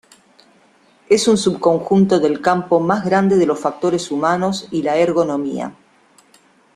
[1.09, 5.75] Es un subconjunto del campo más grande de los factores humanos y la ergonomía.